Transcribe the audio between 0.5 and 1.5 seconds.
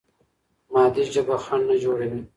مادي ژبه